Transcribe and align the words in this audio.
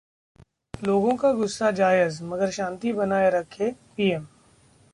लोगों 0.73 1.15
का 1.15 1.31
गुस्सा 1.31 1.69
जायज़, 1.71 2.23
मगर 2.23 2.51
शांति 2.51 2.93
बनाए 2.93 3.29
रखें: 3.29 3.71
पीएम 3.97 4.25